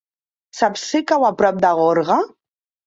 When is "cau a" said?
1.13-1.31